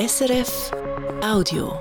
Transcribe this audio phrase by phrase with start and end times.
[0.00, 0.70] SRF
[1.22, 1.78] Audio.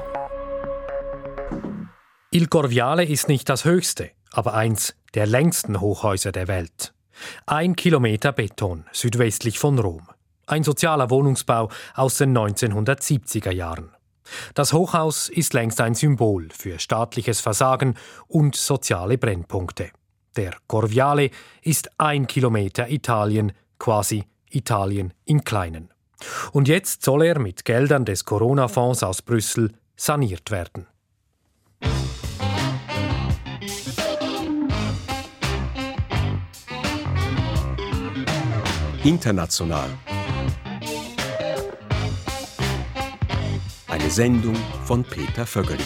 [2.31, 6.94] Il Corviale ist nicht das höchste, aber eins der längsten Hochhäuser der Welt.
[7.46, 10.10] Ein Kilometer Beton südwestlich von Rom.
[10.47, 13.96] Ein sozialer Wohnungsbau aus den 1970er Jahren.
[14.54, 17.95] Das Hochhaus ist längst ein Symbol für staatliches Versagen
[18.27, 19.91] und soziale Brennpunkte.
[20.36, 21.29] Der Corviale
[21.61, 25.93] ist ein Kilometer Italien, quasi Italien im Kleinen.
[26.51, 30.87] Und jetzt soll er mit Geldern des Corona-Fonds aus Brüssel saniert werden.
[39.04, 39.90] International.
[43.88, 45.86] Eine Sendung von Peter Vögeli.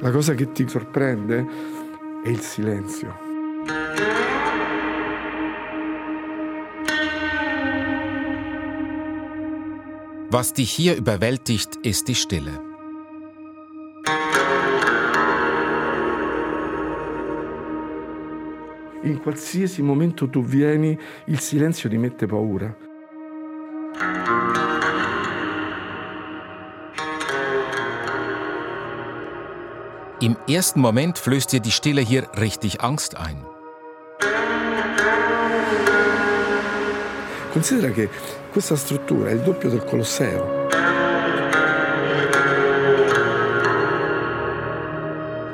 [0.00, 1.44] La cosa che ti sorprende
[2.22, 3.26] è il silenzio.
[10.30, 12.60] Was dich hier überwältigt, ist die Stille.
[19.02, 20.96] In qualsiasi momento tu vieni,
[21.26, 22.87] il silenzio ti mette paura.
[30.20, 33.36] Im ersten Moment flößt dir die Stille hier richtig Angst ein.
[37.52, 38.10] Considera che
[38.52, 40.66] questa struttura è il doppio del Colosseo.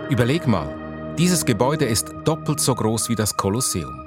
[0.09, 4.01] Überleg mal, dieses Gebäude ist doppelt so groß wie das Kolosseum.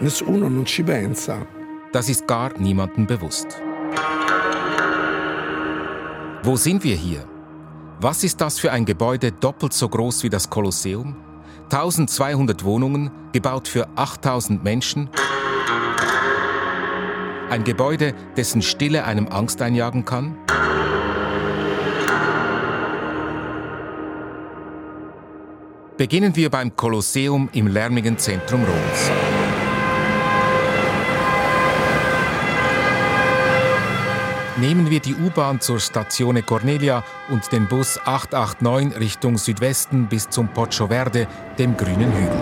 [0.00, 1.46] Nessuno non ci pensa.
[1.92, 3.67] Das ist gar niemandem bewusst.
[6.48, 7.26] Wo sind wir hier?
[8.00, 11.14] Was ist das für ein Gebäude doppelt so groß wie das Kolosseum?
[11.64, 15.10] 1200 Wohnungen, gebaut für 8000 Menschen.
[17.50, 20.38] Ein Gebäude, dessen Stille einem Angst einjagen kann?
[25.98, 29.37] Beginnen wir beim Kolosseum im lärmigen Zentrum Roms.
[34.60, 40.48] Nehmen wir die U-Bahn zur Station Cornelia und den Bus 889 Richtung Südwesten bis zum
[40.48, 42.40] Poggio Verde, dem grünen Hügel.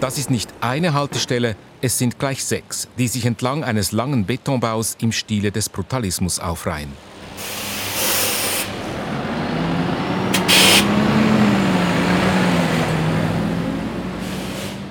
[0.00, 4.96] Das ist nicht eine Haltestelle, es sind gleich sechs, die sich entlang eines langen Betonbaus
[4.98, 6.90] im Stile des Brutalismus aufreihen.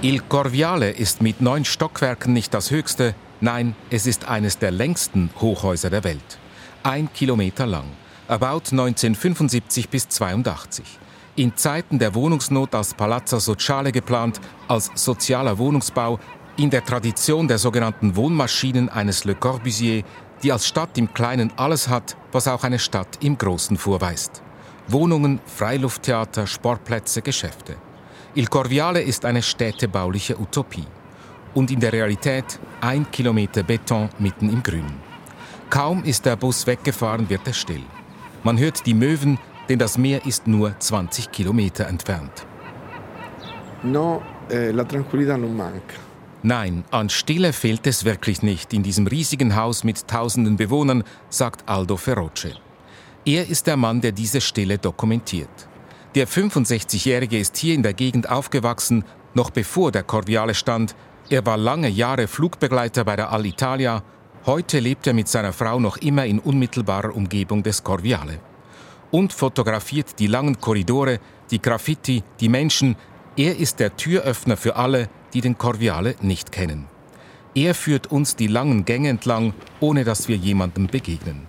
[0.02, 5.30] Il Corviale ist mit neun Stockwerken nicht das höchste, nein, es ist eines der längsten
[5.42, 6.40] Hochhäuser der Welt.
[6.84, 7.84] Ein Kilometer lang,
[8.30, 10.86] erbaut 1975 bis 82.
[11.36, 14.40] In Zeiten der Wohnungsnot als Palazzo Sociale geplant,
[14.70, 16.18] als sozialer Wohnungsbau,
[16.56, 20.06] in der Tradition der sogenannten Wohnmaschinen eines Le Corbusier,
[20.42, 24.44] die als Stadt im Kleinen alles hat, was auch eine Stadt im Großen vorweist.
[24.88, 27.76] Wohnungen, Freilufttheater, Sportplätze, Geschäfte.
[28.36, 30.86] Il Corviale ist eine städtebauliche Utopie.
[31.56, 34.86] Und in der Realität ein Kilometer Beton mitten im Grün.
[35.70, 37.84] Kaum ist der Bus weggefahren, wird er still.
[38.44, 42.46] Man hört die Möwen, denn das Meer ist nur 20 Kilometer entfernt.
[43.84, 45.96] No, eh, la tranquillità non manca.
[46.42, 51.68] Nein, an Stille fehlt es wirklich nicht in diesem riesigen Haus mit tausenden Bewohnern, sagt
[51.68, 52.56] Aldo Feroce.
[53.26, 55.69] Er ist der Mann, der diese Stille dokumentiert.
[56.16, 59.04] Der 65-Jährige ist hier in der Gegend aufgewachsen,
[59.36, 60.96] noch bevor der Corviale stand.
[61.30, 64.02] Er war lange Jahre Flugbegleiter bei der Alitalia.
[64.48, 68.40] Heute lebt er mit seiner Frau noch immer in unmittelbarer Umgebung des Corviale.
[69.12, 71.20] Und fotografiert die langen Korridore,
[71.52, 72.96] die Graffiti, die Menschen.
[73.38, 76.88] Er ist der Türöffner für alle, die den Corviale nicht kennen.
[77.54, 81.46] Er führt uns die langen Gänge entlang, ohne dass wir jemandem begegnen.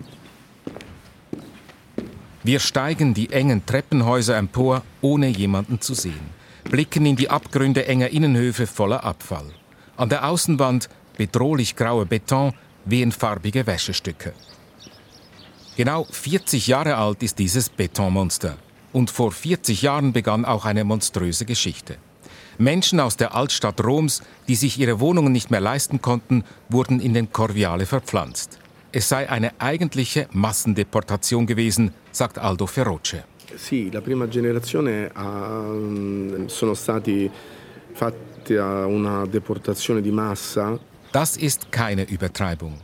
[2.43, 6.31] Wir steigen die engen Treppenhäuser empor, ohne jemanden zu sehen,
[6.63, 9.45] blicken in die Abgründe enger Innenhöfe voller Abfall.
[9.95, 12.53] An der Außenwand bedrohlich grauer Beton
[12.85, 14.33] wehen farbige Wäschestücke.
[15.77, 18.57] Genau 40 Jahre alt ist dieses Betonmonster.
[18.91, 21.97] Und vor 40 Jahren begann auch eine monströse Geschichte.
[22.57, 27.13] Menschen aus der Altstadt Roms, die sich ihre Wohnungen nicht mehr leisten konnten, wurden in
[27.13, 28.60] den Corviale verpflanzt.
[28.93, 33.23] Es sei eine eigentliche Massendeportation gewesen, sagt Aldo Feroce.
[33.55, 35.63] Sì, la prima generazione ha,
[36.47, 37.29] sono stati
[37.93, 40.77] fatta una deportazione di massa.
[41.11, 42.79] Das ist keine Übertreibung.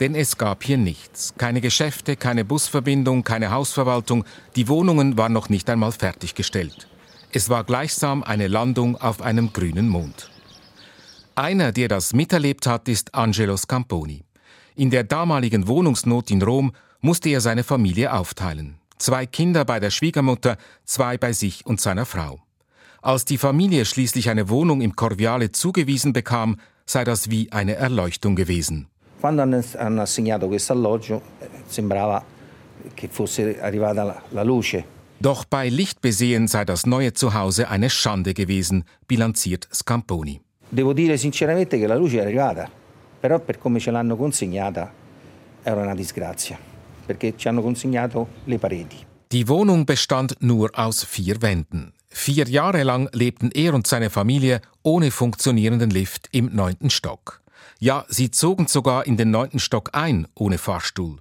[0.00, 1.32] Denn es gab hier nichts.
[1.38, 4.24] Keine Geschäfte, keine Busverbindung, keine Hausverwaltung.
[4.56, 6.86] Die Wohnungen waren noch nicht einmal fertiggestellt.
[7.32, 10.30] Es war gleichsam eine Landung auf einem grünen Mond.
[11.34, 14.25] Einer, der das miterlebt hat, ist Angelo Scamponi.
[14.78, 18.76] In der damaligen Wohnungsnot in Rom musste er seine Familie aufteilen.
[18.98, 22.40] Zwei Kinder bei der Schwiegermutter, zwei bei sich und seiner Frau.
[23.00, 28.36] Als die Familie schließlich eine Wohnung im Corviale zugewiesen bekam, sei das wie eine Erleuchtung
[28.36, 28.88] gewesen.
[29.18, 32.22] Quando hanno assegnato questo alloggio eh, sembrava
[32.94, 34.84] che fosse arrivata la luce.
[35.18, 40.38] Doch bei Lichtbesehen sei das neue Zuhause eine Schande gewesen, bilanziert Scamponi.
[40.68, 42.68] Devo dire sinceramente che la luce è arrivata,
[43.26, 44.88] però per come ce l'hanno consegnata
[45.64, 46.56] era una disgrazia,
[47.04, 49.04] perché ci hanno consegnato le pareti.
[49.32, 51.92] Die Wohnung bestand nur aus vier Wänden.
[52.08, 57.42] Vier Jahre lang lebten er und seine Familie ohne funktionierenden Lift im neunten Stock.
[57.80, 61.18] Ja, sie zogen sogar in den neunten Stock ein, ohne Fahrstuhl.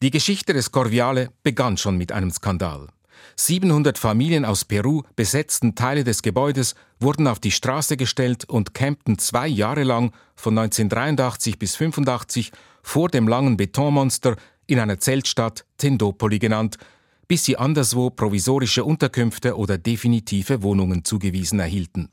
[0.00, 2.86] Die Geschichte des Corviale begann schon mit einem Skandal.
[3.36, 9.18] 700 Familien aus Peru besetzten Teile des Gebäudes, wurden auf die Straße gestellt und campten
[9.18, 14.36] zwei Jahre lang von 1983 bis 1985 vor dem langen Betonmonster
[14.66, 16.76] in einer Zeltstadt, Tendopoli genannt,
[17.26, 22.10] bis sie anderswo provisorische Unterkünfte oder definitive Wohnungen zugewiesen erhielten.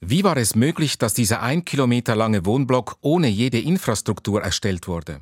[0.00, 5.20] Wie war es möglich, dass dieser ein Kilometer lange Wohnblock ohne jede Infrastruktur erstellt wurde?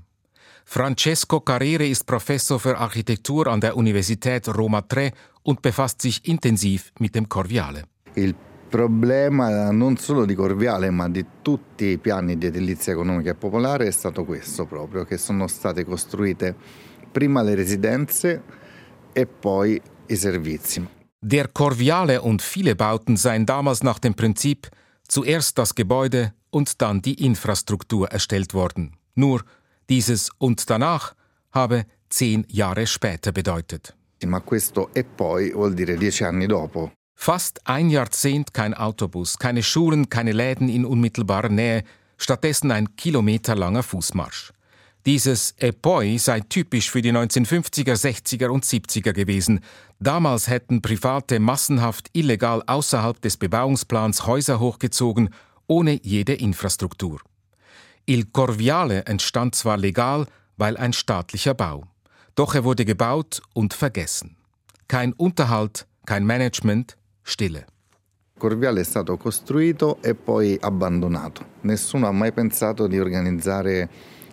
[0.69, 5.13] Francesco Carrere ist Professor für Architektur an der Universität Roma III
[5.45, 7.85] und befasst sich intensiv mit dem Corviale.
[8.15, 8.35] Il
[8.69, 13.87] problema non solo di Corviale ma di tutti i piani di edilizia economica e popolare
[13.87, 16.55] è stato questo proprio, che sono state costruite
[17.13, 18.43] prima le residenze
[19.13, 20.85] e poi i servizi.
[21.21, 24.69] Der Corviale und viele Bauten seien damals nach dem Prinzip
[25.07, 28.97] zuerst das Gebäude und dann die Infrastruktur erstellt worden.
[29.15, 29.45] Nur
[29.89, 31.15] dieses und danach
[31.53, 33.95] habe zehn Jahre später bedeutet.
[34.25, 36.93] Ma questo e poi vuol dire dieci anni dopo.
[37.15, 41.85] Fast ein Jahrzehnt kein Autobus, keine Schulen, keine Läden in unmittelbarer Nähe,
[42.19, 44.53] stattdessen ein kilometerlanger Fußmarsch.
[45.07, 49.61] Dieses Epoi sei typisch für die 1950er, 60er und 70er gewesen.
[50.01, 55.31] Damals hätten Private massenhaft illegal außerhalb des Bebauungsplans Häuser hochgezogen,
[55.69, 57.21] ohne jede Infrastruktur.
[58.09, 60.27] Il Corviale entstand zwar legal,
[60.57, 61.89] weil ein staatlicher Bau.
[62.37, 64.37] Doch er wurde gebaut und vergessen.
[64.87, 67.67] Kein Unterhalt, kein Management, Stille.
[68.39, 71.45] Corviale è stato costruito e poi abbandonato.
[71.63, 73.89] Nessuno ha mai pensato di organizzare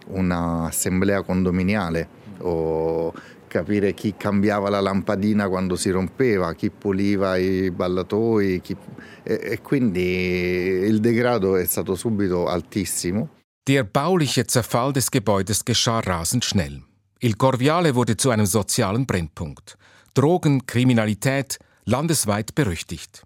[0.10, 2.08] un'assemblea condominiale
[2.42, 3.12] o
[3.48, 8.78] capire chi cambiava la lampadina quando si rompeva, chi puliva i ballatoi chi...
[9.24, 13.42] e, e quindi il degrado è stato subito altissimo.
[13.68, 16.84] Der bauliche Zerfall des Gebäudes geschah rasend schnell.
[17.22, 19.78] Il Corviale wurde zu einem sozialen Brennpunkt.
[20.14, 23.26] Drogen, Kriminalität, landesweit berüchtigt.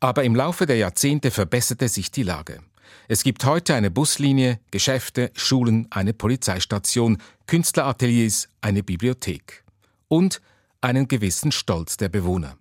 [0.00, 2.60] Aber im Laufe der Jahrzehnte verbesserte sich die Lage.
[3.06, 9.62] Es gibt heute eine Buslinie, Geschäfte, Schulen, eine Polizeistation, Künstlerateliers, eine Bibliothek
[10.08, 10.40] und
[10.80, 12.56] einen gewissen Stolz der Bewohner.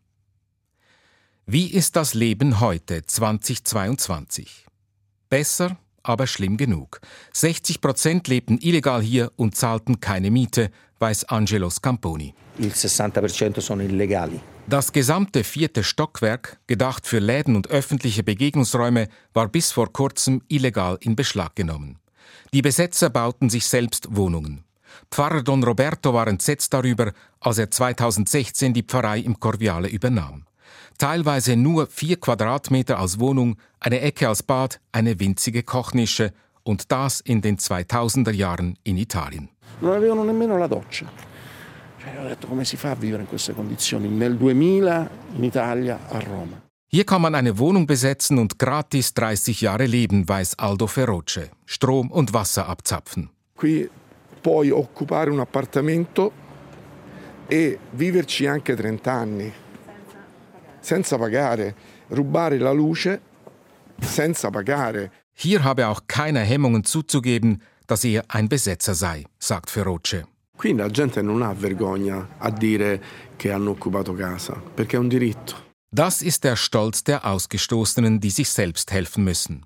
[1.45, 4.65] Wie ist das Leben heute 2022?
[5.29, 7.00] Besser, aber schlimm genug.
[7.33, 12.33] 60 Prozent lebten illegal hier und zahlten keine Miete, weiß Angelo Scamponi.
[12.57, 14.39] Il 60% sono illegali.
[14.67, 20.97] Das gesamte vierte Stockwerk, gedacht für Läden und öffentliche Begegnungsräume, war bis vor kurzem illegal
[21.01, 22.00] in Beschlag genommen.
[22.51, 24.63] Die Besetzer bauten sich selbst Wohnungen.
[25.12, 30.45] Pfarrer Don Roberto war entsetzt darüber, als er 2016 die Pfarrei im Corviale übernahm.
[30.98, 36.31] Teilweise nur vier Quadratmeter als Wohnung, eine Ecke als Bad, eine winzige Kochnische
[36.63, 39.50] und das in den 2000er Jahren in Italien.
[39.81, 41.05] Non avevano nemmeno la doccia.
[42.00, 46.00] Cioè, ho detto come si fa a vivere in queste condizioni nel 2000 in Italia
[46.10, 46.62] a Roma.
[46.88, 51.50] Hier kann man eine Wohnung besetzen und gratis 30 Jahre leben, weiß Aldo Feroce.
[51.65, 53.29] Strom und Wasser abzapfen.
[53.53, 53.89] Qui
[54.41, 56.31] puoi occupare un appartamento
[57.48, 59.53] e viverci anche 30 anni
[60.86, 61.75] senza pagare,
[62.10, 63.20] rubare la luce
[64.00, 65.12] senza pagare.
[65.34, 70.27] Hier habe auch keiner Hemmungen zuzugeben, dass er ein Besetzer sei, sagt Feroce.
[70.58, 73.01] Qui la gente non ha vergogna a dire
[73.36, 75.56] che hanno occupato casa, perché è un diritto.
[75.92, 79.65] Das ist der Stolz der Ausgestoßenen, die sich selbst helfen müssen.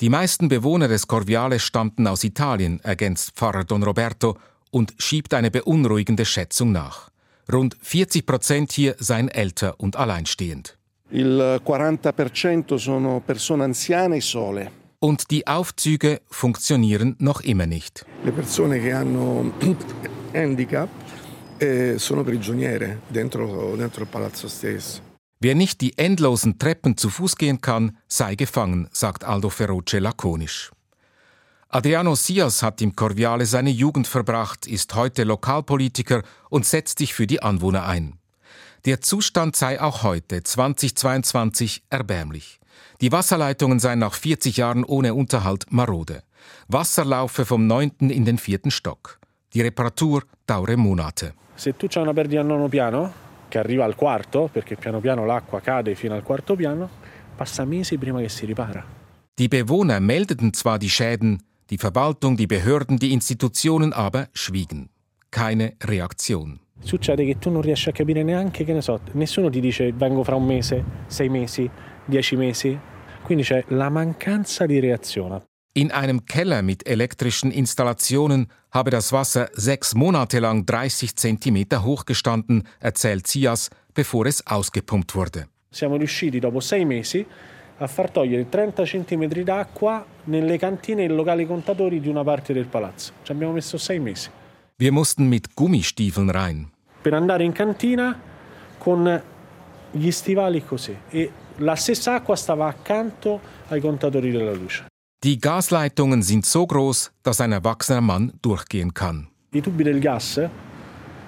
[0.00, 4.36] Die meisten Bewohner des Corviale stammten aus Italien, ergänzt Pfarrer Don Roberto
[4.70, 7.10] und schiebt eine beunruhigende Schätzung nach.
[7.50, 10.76] Rund 40 Prozent hier seien älter und alleinstehend.
[11.10, 14.70] Il 40% sono persone anziane e sole.
[15.00, 18.04] Und die Aufzüge funktionieren noch immer nicht.
[18.24, 19.52] Le persone che hanno
[20.34, 20.88] handicap
[21.58, 25.00] eh, sono prigioniere dentro, dentro il palazzo stesso.
[25.40, 30.70] Wer nicht die endlosen Treppen zu Fuß gehen kann, sei gefangen, sagt Aldo Feroce lakonisch.
[31.70, 37.26] Adriano Sias hat im Corviale seine Jugend verbracht, ist heute Lokalpolitiker und setzt sich für
[37.26, 38.14] die Anwohner ein.
[38.86, 42.58] Der Zustand sei auch heute, 2022, erbärmlich.
[43.02, 46.22] Die Wasserleitungen seien nach 40 Jahren ohne Unterhalt marode.
[46.68, 49.18] Wasser laufe vom neunten in den vierten Stock.
[49.52, 51.34] Die Reparatur dauere Monate.
[51.54, 53.12] Se tu c'hai una perdita al nono piano,
[53.50, 56.88] che arriva al quarto, perché piano piano l'acqua cade fino al quarto piano,
[57.36, 58.82] passa mesi prima che si ripara.
[59.34, 64.88] Die Bewohner meldeten zwar die Schäden, die Verwaltung, die Behörden, die Institutionen aber schwiegen.
[65.30, 66.60] Keine Reaktion.
[66.80, 70.22] Succede che tu non riesci a capire neanche, che ne so, nessuno ti dice vengo
[70.22, 71.68] fra un mese, sei mesi,
[72.04, 72.78] dieci mesi.
[73.22, 75.42] Quindi c'è la mancanza di reazione.
[75.72, 82.04] In einem Keller mit elektrischen Installationen habe das Wasser sechs Monate lang 30 Zentimeter hoch
[82.04, 85.48] gestanden, erzählt Sias, bevor es ausgepumpt wurde.
[85.70, 87.24] Siamo riusciti dopo sei mesi
[87.78, 92.66] a far togliere 30 centimetri d'acqua nelle cantine e locali contatori di una parte del
[92.66, 93.12] palazzo.
[93.22, 94.30] Ci abbiamo messo sei mesi.
[94.76, 96.68] Wir mussten mit Gummistiefeln rein.
[97.00, 98.18] Per andare in cantina
[98.78, 99.22] con
[99.90, 104.86] gli stivali così e la stessa acqua stava accanto ai contatori della luce.
[105.20, 109.26] Die Gasleitungen sind so groß, dass ein erwachsener Mann durchgehen kann.
[109.50, 110.40] I tubi del gas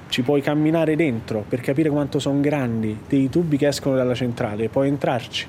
[0.08, 4.68] ci puoi camminare dentro per capire quanto sono grandi, dei tubi che escono dalla centrale,
[4.68, 5.46] puoi entrarci.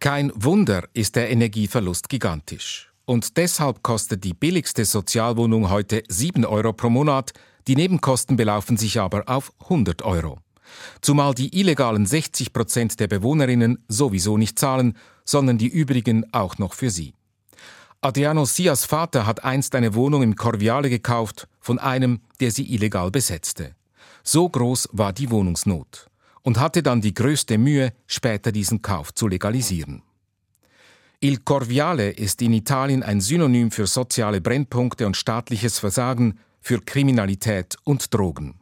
[0.00, 2.90] Kein Wunder ist der Energieverlust gigantisch.
[3.04, 7.32] Und deshalb kostet die billigste Sozialwohnung heute 7 Euro pro Monat,
[7.68, 10.38] die Nebenkosten belaufen sich aber auf 100 Euro.
[11.02, 16.72] Zumal die illegalen 60 Prozent der Bewohnerinnen sowieso nicht zahlen, sondern die übrigen auch noch
[16.72, 17.14] für sie.
[18.00, 23.10] Adriano Sias Vater hat einst eine Wohnung im Corviale gekauft von einem, der sie illegal
[23.10, 23.76] besetzte.
[24.24, 26.08] So groß war die Wohnungsnot
[26.42, 30.02] und hatte dann die größte Mühe, später diesen Kauf zu legalisieren.
[31.20, 37.76] Il Corviale ist in Italien ein Synonym für soziale Brennpunkte und staatliches Versagen, für Kriminalität
[37.84, 38.54] und Drogen.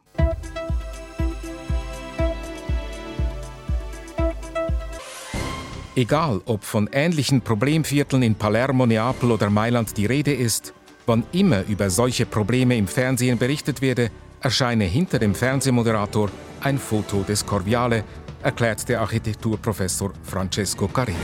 [5.95, 10.73] Egal, ob von ähnlichen Problemvierteln in Palermo, Neapel oder Mailand die Rede ist,
[11.05, 14.09] wann immer über solche Probleme im Fernsehen berichtet werde,
[14.41, 16.29] erscheine hinter dem Fernsehmoderator
[16.61, 18.03] ein Foto des Corviale,
[18.41, 21.15] erklärt der Architekturprofessor Francesco Carreri.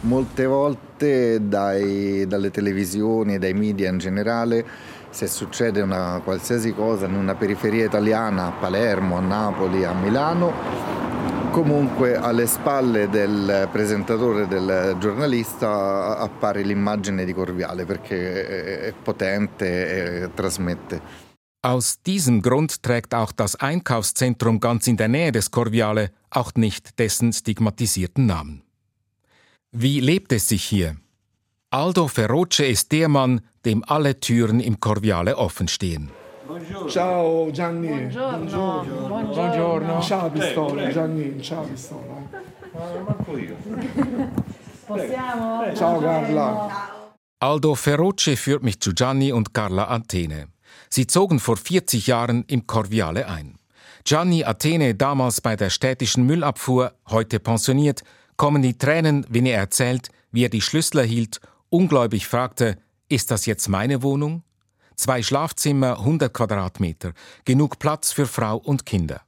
[0.00, 4.64] Molte volte dai, dalle televisioni e dai media in generale,
[5.10, 10.52] se succede una qualsiasi cosa in una periferia italiana, a Palermo, a Napoli, a Milano,
[11.58, 20.30] comunque alle spalle del presentatore, del giornalista, appare l'immagine di Corviale perché è potente e
[20.34, 21.00] trasmette.
[21.62, 26.96] Aus diesem Grund trägt auch das Einkaufszentrum ganz in der Nähe des Corviale auch nicht
[27.00, 28.62] dessen stigmatisierten Namen.
[29.72, 30.94] Wie lebt es sich hier?
[31.70, 36.10] Aldo Feroce ist der Mann, dem alle Türen im Corviale offen stehen.
[36.88, 37.88] Ciao Gianni.
[37.88, 38.84] Buongiorno.
[39.06, 40.00] Buongiorno.
[40.00, 42.26] Ciao Pistola, Gianni, ciao Pistola.
[44.86, 45.74] Possiamo?
[45.74, 46.94] Ciao Carla.
[47.40, 50.48] Aldo Feroce führt mich zu Gianni und Carla Athene.
[50.88, 53.58] Sie zogen vor 40 Jahren im Corviale ein.
[54.04, 58.04] Gianni Athene, damals bei der städtischen Müllabfuhr, heute pensioniert,
[58.38, 62.78] kommen die Tränen, wenn er erzählt, wie er die Schlüssel erhielt, ungläubig fragte,
[63.10, 64.44] ist das jetzt meine Wohnung?
[64.98, 67.12] Zwei Schlafzimmer, 100 Quadratmeter,
[67.44, 69.20] genug Platz für Frau und Kinder.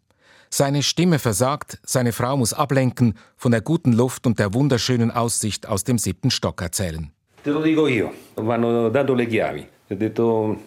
[0.48, 5.68] Seine Stimme versagt, seine Frau muss ablenken, von der guten Luft und der wunderschönen Aussicht
[5.68, 7.12] aus dem siebten Stock erzählen.
[7.44, 9.68] Te lo dico io, mi hanno dato le chiavi.
[9.90, 10.60] Ho detto,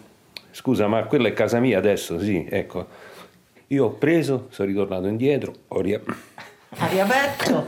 [0.50, 2.18] scusa, ma quella è casa mia adesso?
[2.18, 2.86] Sì, ecco.
[3.66, 6.00] Io ho preso, sono ritornato indietro, ho ria...
[6.78, 7.66] Ha riaperto.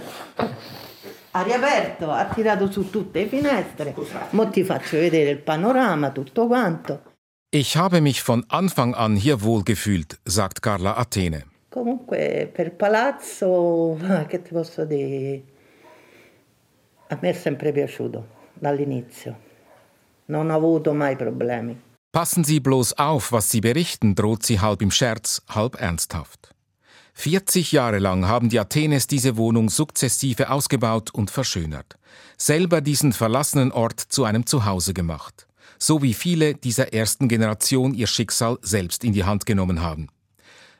[1.32, 3.94] Ha riaperto, ha tirato su tutte le finestre.
[4.30, 7.15] Mo ti faccio vedere il panorama, tutto quanto.
[7.58, 11.44] Ich habe mich von Anfang an hier wohlgefühlt, sagt Carla Athene.
[11.70, 13.96] Comunque per palazzo,
[14.28, 15.42] che ti posso dire?
[17.08, 19.38] A me è sempre piaciuto dall'inizio.
[20.26, 21.74] Non ho avuto mai problemi.
[22.12, 26.54] Passen Sie bloß auf, was Sie berichten, droht sie halb im Scherz, halb ernsthaft.
[27.14, 31.96] 40 Jahre lang haben die Athenes diese Wohnung sukzessive ausgebaut und verschönert.
[32.36, 35.45] Selber diesen verlassenen Ort zu einem Zuhause gemacht.
[35.78, 40.08] So wie viele dieser ersten Generation ihr Schicksal selbst in die Hand genommen haben.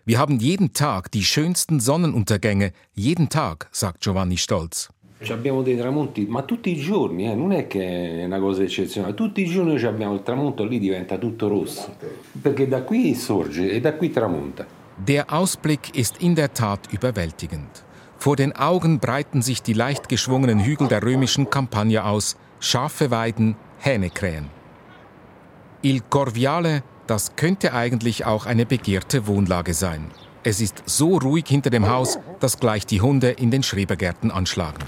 [0.05, 4.89] Wir haben jeden Tag die schönsten Sonnenuntergänge, jeden Tag, sagt Giovanni stolz.
[5.29, 9.15] Abbiamo dei tramonti, ma tutti i giorni, eh, non è che è una cosa eccezionale,
[9.15, 11.97] tutti i giorni abbiamo il tramonto, lì diventa tutto rosso,
[12.41, 14.67] perché da qui sorge e da qui tramonta.
[14.99, 17.85] Der Ausblick ist in der Tat überwältigend.
[18.19, 23.57] Vor den Augen breiten sich die leicht geschwungenen Hügel der römischen Kampagne aus, scharfe Weiden,
[23.79, 24.47] Hähnekrähen.
[25.83, 30.11] Il Corviale, das könnte eigentlich auch eine begehrte Wohnlage sein.
[30.43, 34.79] Es ist so ruhig hinter dem Haus, dass gleich die Hunde in den Schrebergärten anschlagen.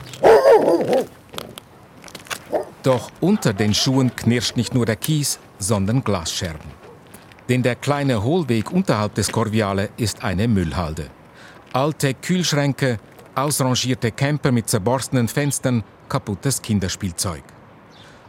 [2.82, 6.70] Doch unter den Schuhen knirscht nicht nur der Kies, sondern Glasscherben.
[7.48, 11.10] Denn der kleine Hohlweg unterhalb des Corviale ist eine Müllhalde.
[11.72, 12.98] Alte Kühlschränke,
[13.34, 17.42] ausrangierte Camper mit zerborstenen Fenstern, kaputtes Kinderspielzeug.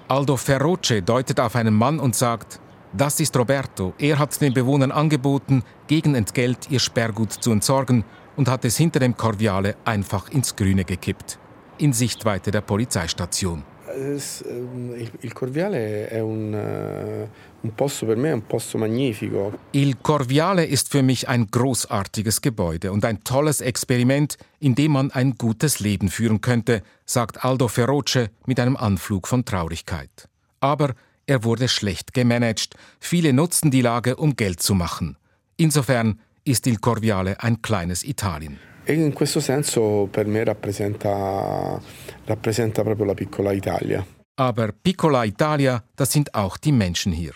[0.10, 2.60] Aldo Ferroce deutet auf einen Mann und sagt,
[2.94, 3.94] das ist Roberto.
[4.00, 8.04] Er hat den Bewohnern angeboten, gegen Entgelt ihr Sperrgut zu entsorgen
[8.36, 11.38] und hat es hinter dem Corviale einfach ins Grüne gekippt.
[11.78, 13.62] In Sichtweite der Polizeistation.
[13.96, 17.30] Ehm, il Corviale è un, eh,
[17.62, 19.58] un posto per me, un posto magnifico.
[19.72, 25.12] Il Corviale ist für mich ein großartiges Gebäude und ein tolles Experiment, in dem man
[25.12, 30.28] ein gutes Leben führen könnte, sagt Aldo Feroce mit einem Anflug von Traurigkeit.
[30.60, 30.94] Aber
[31.26, 32.76] er wurde schlecht gemanagt.
[33.00, 35.18] Viele nutzten die Lage, um Geld zu machen.
[35.58, 38.58] Insofern ist Il Corviale ein kleines Italien.
[38.86, 41.80] E in questo senso per me rappresenta,
[42.26, 44.06] rappresenta proprio la piccola Italia.
[44.36, 47.34] Aber Piccola Italia, das sind auch die Menschen hier.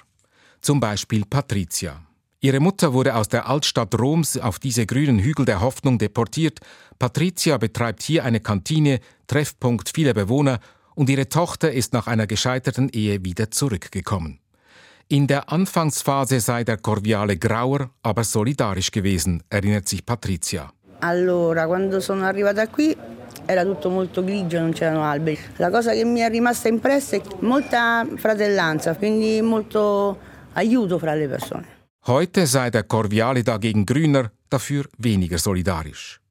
[0.62, 2.01] Zum Beispiel Patricia.
[2.39, 6.59] Ihre Mutter wurde aus der Altstadt Roms auf diese grünen Hügel der Hoffnung deportiert.
[7.00, 10.59] Patricia betreibt hier eine Kantine, Treffpunkt vieler Bewohner,
[10.95, 14.39] und ihre Tochter ist nach einer gescheiterten Ehe wieder zurückgekommen.
[15.07, 20.71] In der Anfangsphase sei der Corviale grauer, aber solidarisch gewesen, erinnert sich Patricia.
[21.03, 22.95] Allora, quando sono arrivata qui
[23.45, 25.38] era tutto molto grigio, non c'erano alberi.
[25.57, 30.17] La cosa che mi è rimasta impressa è molta fratellanza, quindi molto
[30.54, 31.67] aiuto fra le persone.
[32.08, 36.21] Heute sei der Corviale dagegen grüner, dafür weniger solidarisch.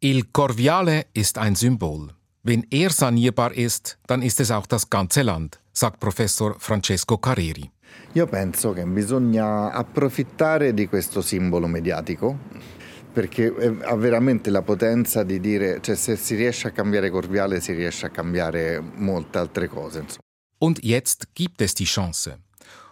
[0.00, 2.14] Il Corviale ist ein Symbol.
[2.42, 7.70] Wenn er sanierbar ist, dann ist es auch das ganze Land, sagt Professor Francesco Carreri.
[8.14, 12.80] Io penso che bisogna approfittare di questo simbolo mediatico
[13.12, 17.72] perché ha veramente la potenza di dire, cioè se si riesce a cambiare Corviale si
[17.72, 19.98] riesce a cambiare molte altre cose.
[19.98, 20.20] Insomma.
[20.58, 22.38] Und jetzt gibt es die Chance.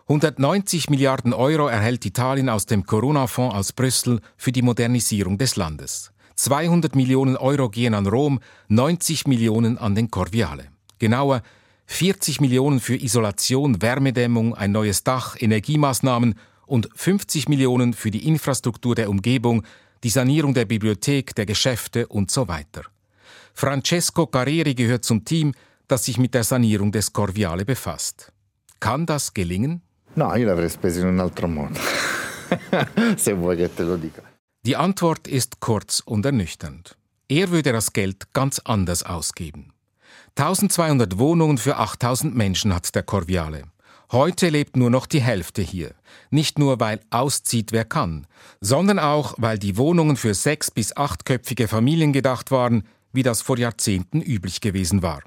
[0.08, 6.10] 190 Milliarden Euro erhält Italien aus dem Corona-Fonds aus Brüssel für die Modernisierung des Landes.
[6.34, 10.68] 200 Millionen Euro gehen an Rom, 90 Millionen an den Corviale.
[10.98, 11.42] Genauer
[11.86, 16.34] 40 Millionen für Isolation, Wärmedämmung, ein neues Dach, Energiemaßnahmen
[16.66, 19.64] und 50 Millionen für die Infrastruktur der Umgebung,
[20.02, 22.82] die Sanierung der Bibliothek, der Geschäfte und so weiter.
[23.54, 25.52] Francesco Carreri gehört zum Team,
[25.88, 28.32] das sich mit der Sanierung des Corviale befasst.
[28.78, 29.82] Kann das gelingen?
[30.14, 31.78] No, io l'avrei speso in un altro modo.
[33.16, 34.22] Se vuoi che te lo dica.
[34.66, 36.96] Die Antwort ist kurz und ernüchternd.
[37.28, 39.72] Er würde das Geld ganz anders ausgeben.
[40.36, 43.64] 1200 Wohnungen für 8000 Menschen hat der Corviale.
[44.12, 45.94] Heute lebt nur noch die Hälfte hier.
[46.30, 48.26] Nicht nur, weil auszieht, wer kann,
[48.60, 53.56] sondern auch, weil die Wohnungen für sechs- bis achtköpfige Familien gedacht waren, wie das vor
[53.56, 55.22] Jahrzehnten üblich gewesen war.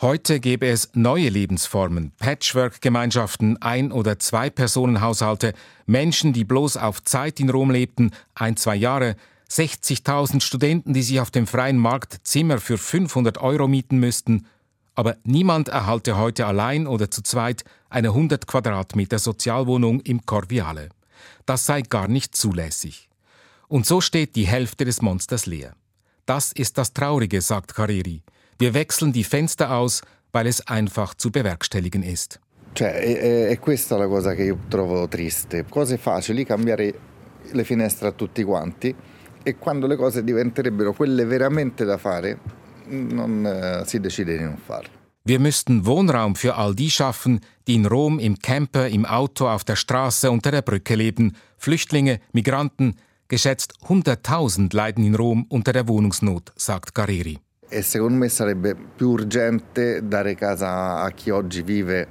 [0.00, 5.52] Heute gäbe es neue Lebensformen, Patchwork-Gemeinschaften, Ein- oder Zwei-Personen-Haushalte,
[5.86, 9.14] Menschen, die bloß auf Zeit in Rom lebten, ein, zwei Jahre,
[9.48, 14.46] 60.000 Studenten, die sich auf dem freien Markt Zimmer für 500 Euro mieten müssten
[15.00, 20.90] aber niemand erhalte heute allein oder zu zweit eine 100 Quadratmeter Sozialwohnung im Corviale.
[21.46, 23.08] Das sei gar nicht zulässig.
[23.66, 25.72] Und so steht die Hälfte des Monsters leer.
[26.26, 28.22] Das ist das Traurige, sagt Carreri.
[28.58, 32.38] Wir wechseln die Fenster aus, weil es einfach zu bewerkstelligen ist.
[32.74, 35.64] Cioè, è, è questa la cosa che io trovo triste.
[35.64, 36.92] Cose facili, cambiare
[37.52, 38.94] le finestre a tutti quanti
[39.42, 42.38] e quando le cose diventerebbero quelle veramente da fare,
[42.90, 44.98] non eh, si decide di non farlo.
[45.22, 49.64] Wir müssten Wohnraum für all die schaffen, die in Rom im Camper, im Auto, auf
[49.64, 51.36] der Straße, unter der Brücke leben.
[51.58, 52.96] Flüchtlinge, Migranten,
[53.28, 57.38] geschätzt 100.000 leiden in Rom unter der Wohnungsnot, sagt Carreri.
[57.68, 62.08] E secondo me sarebbe più urgente dare casa a chi oggi vive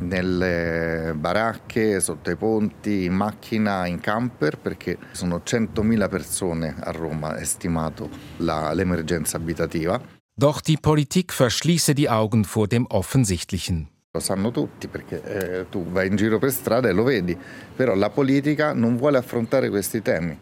[0.00, 7.36] nelle baracche, sotto i ponti, in macchina, in camper, perché sono 100.000 persone a Roma,
[7.36, 10.18] è stimato l'emergenza abitativa.
[10.40, 13.88] Doch die Politik verschließe die Augen vor dem Offensichtlichen.
[14.14, 17.36] Lo sanno tutti perché eh, tu vai in giro per strada e lo vedi,
[17.76, 20.34] però la politica non vuole affrontare questi temi.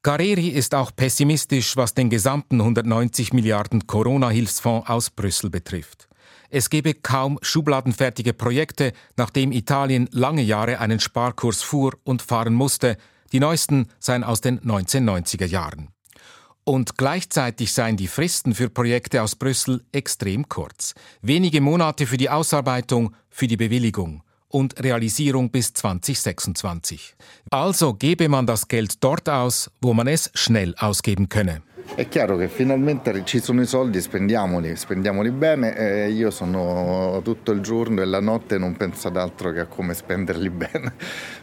[0.00, 6.08] Carreri ist auch pessimistisch, was den gesamten 190 Milliarden Corona-Hilfsfonds aus Brüssel betrifft.
[6.50, 12.96] Es gebe kaum schubladenfertige Projekte, nachdem Italien lange Jahre einen Sparkurs fuhr und fahren musste.
[13.30, 15.93] Die neuesten seien aus den 1990er Jahren.
[16.64, 20.94] Und gleichzeitig seien die Fristen für Projekte aus Brüssel extrem kurz.
[21.20, 27.16] Wenige Monate für die Ausarbeitung, für die Bewilligung und Realisierung bis 2026.
[27.50, 31.62] Also gebe man das Geld dort aus, wo man es schnell ausgeben könne.
[31.96, 35.76] È chiaro che finalmente ci sono i soldi, spendiamoli, spendiamoli bene.
[35.76, 39.66] Eh, io sono tutto il giorno e la notte non penso ad altro che a
[39.66, 40.94] come spenderli bene.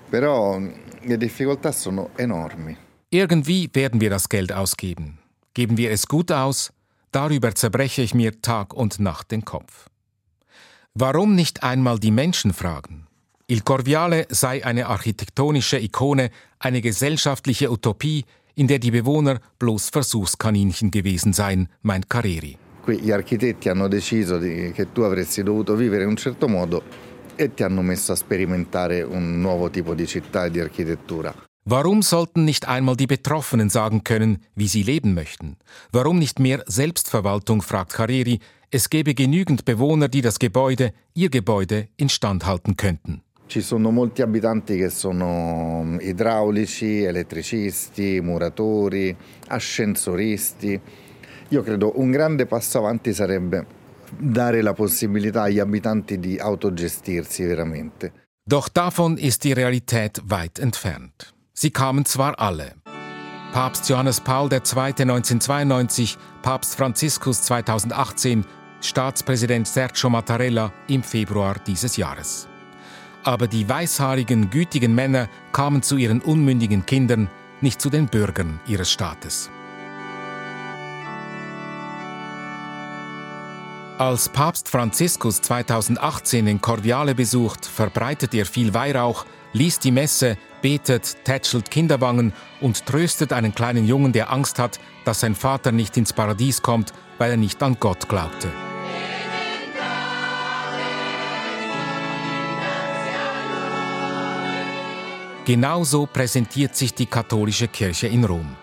[0.10, 2.76] Però le difficoltà sono enormi.
[3.14, 5.20] Irgendwie werden wir das Geld ausgeben.
[5.54, 6.72] Geben wir es gut aus?
[7.12, 9.90] Darüber zerbreche ich mir Tag und Nacht den Kopf.
[10.94, 13.08] Warum nicht einmal die Menschen fragen?
[13.48, 18.24] Il Corviale sei eine architektonische Ikone, eine gesellschaftliche Utopie,
[18.56, 22.58] in der die Bewohner bloß Versuchskaninchen gewesen seien, meint Carreri.
[22.82, 26.82] Qui gli architetti hanno deciso di, che tu avresti dovuto vivere in un certo modo
[27.36, 31.51] e ti hanno messo a sperimentare un nuovo tipo di città e di architettura.
[31.66, 35.58] Warum sollten nicht einmal die Betroffenen sagen können, wie sie leben möchten?
[35.92, 38.40] Warum nicht mehr Selbstverwaltung, fragt Carreri.
[38.72, 43.22] Es gäbe genügend Bewohner, die das Gebäude, ihr Gebäude, instand halten könnten.
[43.48, 49.16] Ci sono molti abitanti che sono idraulici, elettricisti, muratori,
[49.50, 50.80] ascensoristi.
[51.50, 53.66] Io credo un grande passo avanti sarebbe
[54.18, 58.14] dare la possibilità agli abitanti di autogestirsi veramente.
[58.44, 61.34] Doch davon ist die Realität weit entfernt.
[61.54, 62.76] Sie kamen zwar alle.
[63.52, 64.60] Papst Johannes Paul II.
[64.60, 68.46] 1992, Papst Franziskus 2018,
[68.80, 72.48] Staatspräsident Sergio Mattarella im Februar dieses Jahres.
[73.24, 78.92] Aber die weißhaarigen, gütigen Männer kamen zu ihren unmündigen Kindern, nicht zu den Bürgern ihres
[78.92, 79.50] Staates.
[84.00, 91.24] Als Papst Franziskus 2018 in Corviale besucht, verbreitet er viel Weihrauch, liest die Messe, betet,
[91.26, 96.14] tätschelt Kinderwangen und tröstet einen kleinen Jungen, der Angst hat, dass sein Vater nicht ins
[96.14, 98.50] Paradies kommt, weil er nicht an Gott glaubte.
[105.46, 108.56] Genauso präsentiert sich die katholische Kirche in Rom.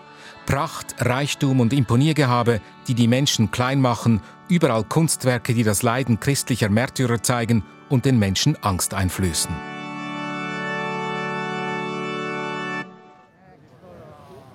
[0.45, 6.69] Pracht, Reichtum und Imponiergehabe, die die Menschen klein machen, überall Kunstwerke, die das Leiden christlicher
[6.69, 9.78] Märtyrer zeigen und den Menschen Angst einflößen.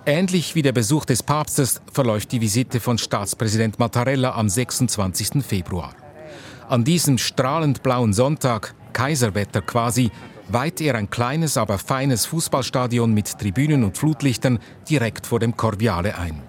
[0.06, 5.42] Ähnlich wie der Besuch des Papstes verläuft die Visite von Staatspräsident Mattarella am 26.
[5.42, 5.94] Februar.
[6.68, 10.10] An diesem strahlend blauen Sonntag, Kaiserwetter quasi,
[10.48, 14.58] weiht er ein kleines, aber feines Fußballstadion mit Tribünen und Flutlichtern
[14.90, 16.42] direkt vor dem Corviale ein.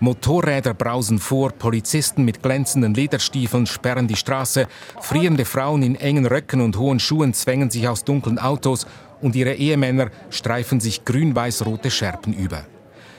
[0.00, 4.68] Motorräder brausen vor, Polizisten mit glänzenden Lederstiefeln sperren die Straße,
[5.02, 8.86] frierende Frauen in engen Röcken und hohen Schuhen zwängen sich aus dunklen Autos
[9.20, 12.64] und ihre Ehemänner streifen sich grün-weiß-rote Scherpen über.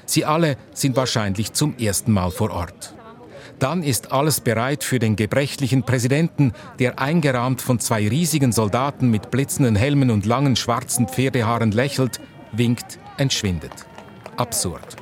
[0.08, 2.96] Sie alle sind wahrscheinlich zum ersten Mal vor Ort.
[3.60, 9.32] Dann ist alles bereit für den gebrechlichen Präsidenten, der eingerahmt von zwei riesigen Soldaten mit
[9.32, 12.20] blitzenden Helmen und langen schwarzen Pferdehaaren lächelt,
[12.52, 13.74] winkt, entschwindet.
[14.38, 14.96] Absurd.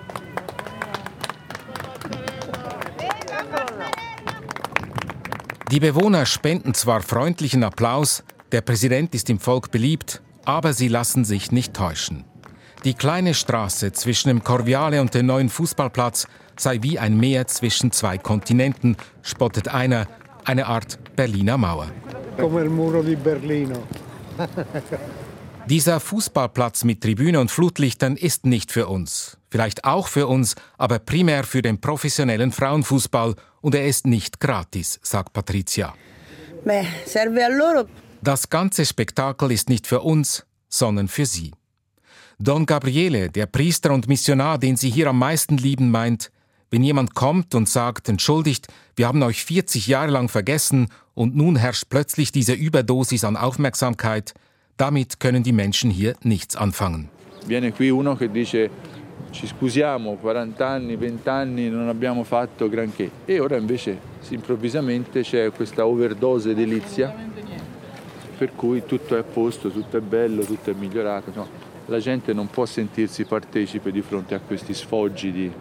[5.72, 11.26] Die Bewohner spenden zwar freundlichen Applaus, der Präsident ist im Volk beliebt, aber sie lassen
[11.26, 12.24] sich nicht täuschen.
[12.86, 17.92] Die kleine Straße zwischen dem Corviale und dem neuen Fußballplatz sei wie ein Meer zwischen
[17.92, 20.08] zwei Kontinenten, spottet einer,
[20.44, 21.92] eine Art Berliner Mauer.
[22.38, 23.88] Come il muro di Berlino.
[25.66, 29.40] Dieser Fußballplatz mit Tribüne und Flutlichtern ist nicht für uns.
[29.50, 35.00] Vielleicht auch für uns, aber primär für den professionellen Frauenfußball und er ist nicht gratis,
[35.02, 35.96] sagt Patricia.
[38.22, 41.52] Das ganze Spektakel ist nicht für uns, sondern für sie.
[42.40, 46.32] Don Gabriele, der Priester und Missionar, den sie hier am meisten lieben, meint,
[46.70, 48.68] wenn jemand kommt und sagt, entschuldigt,
[48.98, 54.34] wir haben euch 40 Jahre lang vergessen und nun herrscht plötzlich diese Überdosis an Aufmerksamkeit,
[54.76, 57.10] damit können die Menschen hier nichts anfangen.
[57.48, 58.70] Viene qui uno che dice
[59.32, 63.98] ci scusiamo, 40 anni, 20 anni non abbiamo fatto granché e ora invece
[64.30, 67.14] improvvisamente c'è questa overdose delizia
[68.38, 71.32] per cui tutto è a posto, tutto è bello, tutto è migliorato.
[71.34, 71.48] No,
[71.88, 75.52] la gente non può sentirsi partecipe di fronte a questi sfoggi di,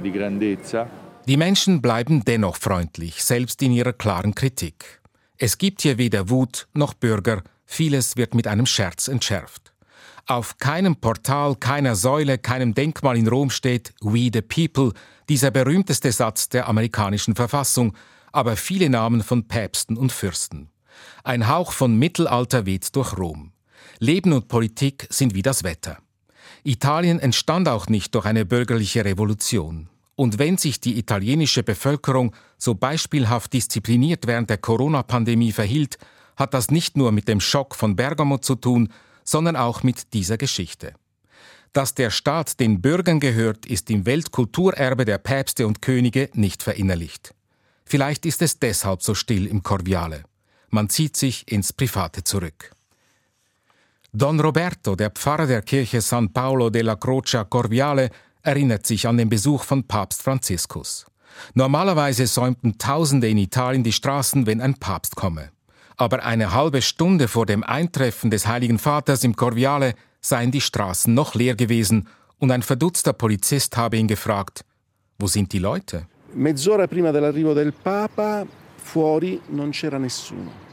[0.00, 0.88] die Grandezza.
[1.26, 5.00] Die Menschen bleiben dennoch freundlich, selbst in ihrer klaren Kritik.
[5.36, 9.72] Es gibt hier weder Wut noch Bürger, vieles wird mit einem Scherz entschärft.
[10.26, 14.92] Auf keinem Portal, keiner Säule, keinem Denkmal in Rom steht We the People,
[15.28, 17.96] dieser berühmteste Satz der amerikanischen Verfassung,
[18.32, 20.70] aber viele Namen von Päpsten und Fürsten.
[21.24, 23.52] Ein Hauch von Mittelalter weht durch Rom.
[24.02, 25.98] Leben und Politik sind wie das Wetter.
[26.64, 29.90] Italien entstand auch nicht durch eine bürgerliche Revolution.
[30.16, 35.98] Und wenn sich die italienische Bevölkerung so beispielhaft diszipliniert während der Corona-Pandemie verhielt,
[36.36, 38.88] hat das nicht nur mit dem Schock von Bergamo zu tun,
[39.22, 40.94] sondern auch mit dieser Geschichte.
[41.74, 47.34] Dass der Staat den Bürgern gehört, ist im Weltkulturerbe der Päpste und Könige nicht verinnerlicht.
[47.84, 50.24] Vielleicht ist es deshalb so still im Corviale.
[50.70, 52.72] Man zieht sich ins Private zurück.
[54.12, 58.10] Don Roberto, der Pfarrer der Kirche San Paolo della Croce Corviale,
[58.42, 61.06] erinnert sich an den Besuch von Papst Franziskus.
[61.54, 65.50] Normalerweise säumten Tausende in Italien die Straßen, wenn ein Papst komme.
[65.96, 71.14] Aber eine halbe Stunde vor dem Eintreffen des Heiligen Vaters im Corviale seien die Straßen
[71.14, 74.64] noch leer gewesen und ein verdutzter Polizist habe ihn gefragt,
[75.20, 76.06] wo sind die Leute?
[76.34, 78.44] Mezz'ora prima dell'arrivo del Papa,
[78.76, 80.69] fuori non c'era nessuno.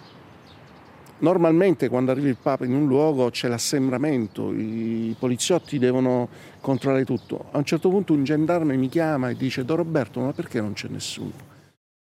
[1.19, 6.29] Normalmente quando arriva il Papa in un luogo c'è l'assembramento, i poliziotti devono
[6.61, 7.45] controllare tutto.
[7.51, 10.73] A un certo punto un gendarme mi chiama e dice Don Roberto, ma perché non
[10.73, 11.31] c'è nessuno?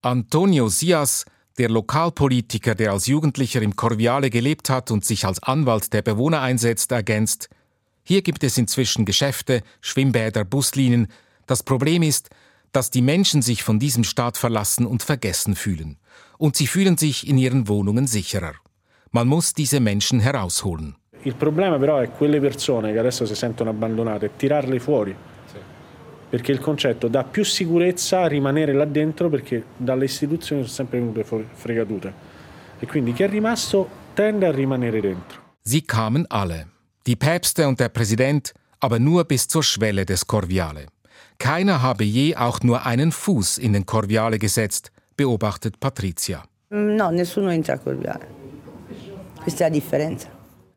[0.01, 1.25] Antonio Sias,
[1.57, 6.43] der Lokalpolitiker, der als Jugendlicher im Corviale gelebt hat und sich als Anwalt der Bewohner
[6.43, 7.49] einsetzt, ergänzt,
[8.03, 11.09] hier gibt es inzwischen Geschäfte, Schwimmbäder, Buslinien.
[11.47, 12.31] Das Problem ist,
[12.71, 15.97] dass die Menschen sich von diesem Staat verlassen und vergessen fühlen.
[16.39, 18.55] Und sie fühlen sich in ihren Wohnungen sicherer.
[19.17, 20.95] Man muss diese Menschen herausholen.
[21.23, 25.17] Il problema però è quelle persone che adesso si sentono abbandonate, tirarle fuori.
[26.29, 30.99] Perché il concetto dà più sicurezza a rimanere là dentro perché dalle istituzioni sono sempre
[30.99, 32.13] venute fregatute.
[32.79, 35.41] E quindi chi è rimasto tende a rimanere dentro.
[35.63, 36.67] Sie kamen alle.
[37.07, 40.89] Die Päpste und der Präsident, aber nur bis zur Schwelle des Corviale.
[41.39, 46.45] Keiner habe je auch nur einen Fuß in den Corviale gesetzt, beobachtet Patricia.
[46.69, 48.45] No, nessuno entra a Corviale.
[49.47, 50.29] Questa è la differenza.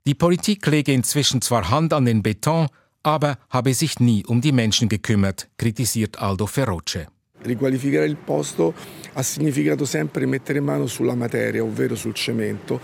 [0.04, 2.68] Die Politik lege inzwischen zwar Hand an den Beton,
[3.02, 7.08] aber habe sich nie um die Menschen gekümmert, kritisiert Aldo Feroce.
[7.42, 8.76] Riqualificare il posto
[9.14, 12.80] ha significato sempre mettere mano sulla materia, ovvero sul cemento.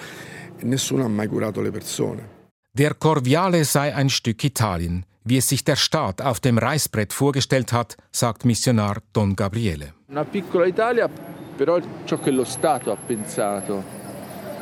[0.63, 2.29] Nessuno ha mai curato le persone.
[2.71, 7.71] Der Corviale sei ein Stück Italien, wie es sich der Staat auf dem Reißbrett vorgestellt
[7.71, 9.93] hat, sagt Missionar Don Gabriele.
[10.07, 11.07] Una piccola Italia,
[11.55, 14.04] però ciò che lo Stato ha pensato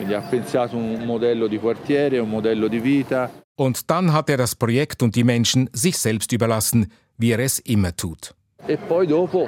[0.04, 3.32] Quindi ha pensato un modello di quartiere, un modello di vita.
[3.56, 7.60] Und dann hat er das Projekt und die Menschen sich selbst überlassen, wie er es
[7.60, 8.36] immer tut.
[8.68, 9.48] E poi dopo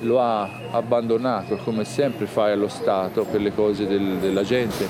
[0.00, 4.86] lo ha abbandonato, come sempre fa lo Stato per le cose del, della gente.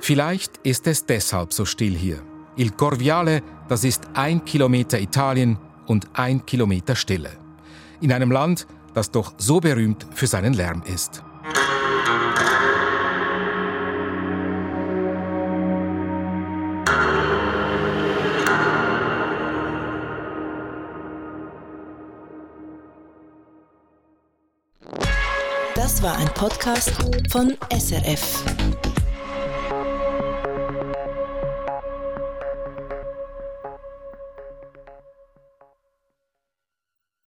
[0.00, 2.20] Vielleicht ist es deshalb so still hier.
[2.56, 7.30] Il Corviale, das ist ein Kilometer Italien und ein Kilometer Stille.
[8.02, 8.66] In einem Land,
[8.96, 11.22] das doch so berühmt für seinen Lärm ist.
[25.74, 26.92] Das war ein Podcast
[27.30, 28.44] von SRF.